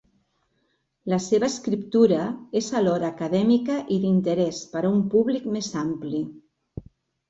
La 1.13 1.19
seva 1.25 1.49
escriptura 1.55 2.23
és 2.63 2.71
alhora 2.81 3.13
acadèmica 3.15 3.79
i 3.99 4.01
d'interès 4.09 4.67
per 4.75 4.87
a 4.87 4.93
un 4.99 5.09
públic 5.17 5.51
més 5.57 5.75
ampli. 5.89 6.29